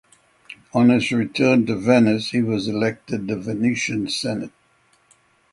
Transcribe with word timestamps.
On 0.73 0.89
his 0.89 1.11
return 1.11 1.67
to 1.67 1.75
Venice 1.75 2.31
he 2.31 2.41
was 2.41 2.67
elected 2.67 3.27
to 3.27 3.35
the 3.35 3.39
Venetian 3.39 4.09
Senate. 4.09 4.49